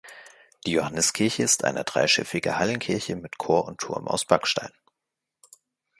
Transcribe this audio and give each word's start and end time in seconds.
Die 0.65 0.71
Johanniskirche 0.71 1.43
ist 1.43 1.63
eine 1.63 1.83
dreischiffige 1.83 2.57
Hallenkirche 2.57 3.15
mit 3.15 3.37
Chor 3.37 3.65
und 3.65 3.79
Turm 3.81 4.07
aus 4.07 4.25
Backstein. 4.25 4.71